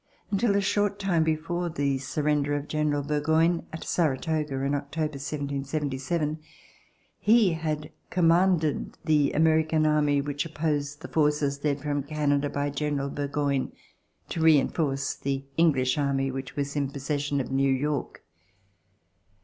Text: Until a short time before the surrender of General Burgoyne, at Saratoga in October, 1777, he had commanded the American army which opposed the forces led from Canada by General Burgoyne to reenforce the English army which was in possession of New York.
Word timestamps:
Until 0.31 0.55
a 0.55 0.61
short 0.61 0.97
time 0.97 1.23
before 1.23 1.69
the 1.69 1.99
surrender 1.99 2.55
of 2.55 2.67
General 2.67 3.03
Burgoyne, 3.03 3.67
at 3.71 3.83
Saratoga 3.83 4.55
in 4.63 4.73
October, 4.73 5.11
1777, 5.21 6.39
he 7.19 7.53
had 7.53 7.91
commanded 8.09 8.97
the 9.05 9.31
American 9.33 9.85
army 9.85 10.19
which 10.19 10.43
opposed 10.43 11.03
the 11.03 11.07
forces 11.07 11.63
led 11.63 11.81
from 11.81 12.01
Canada 12.01 12.49
by 12.49 12.71
General 12.71 13.11
Burgoyne 13.11 13.73
to 14.29 14.41
reenforce 14.41 15.13
the 15.13 15.45
English 15.55 15.99
army 15.99 16.31
which 16.31 16.55
was 16.55 16.75
in 16.75 16.89
possession 16.89 17.39
of 17.39 17.51
New 17.51 17.71
York. 17.71 18.23